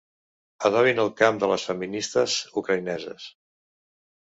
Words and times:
Adobin 0.69 1.01
el 1.03 1.11
camp 1.19 1.37
de 1.43 1.51
les 1.51 1.67
feministes 1.73 2.39
ucraïneses. 2.65 3.31